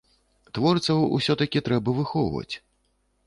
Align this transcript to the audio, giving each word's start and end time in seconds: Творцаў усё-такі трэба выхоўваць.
Творцаў 0.57 1.03
усё-такі 1.17 1.63
трэба 1.67 1.89
выхоўваць. 1.99 2.55